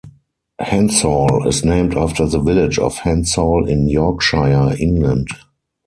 Hensall 0.59 1.45
is 1.47 1.63
named 1.63 1.95
after 1.95 2.25
the 2.25 2.39
village 2.39 2.79
of 2.79 2.95
Hensall 3.01 3.69
in 3.69 3.87
Yorkshire, 3.87 4.75
England. 4.79 5.27